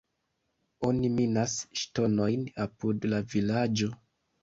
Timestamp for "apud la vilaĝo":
2.67-3.97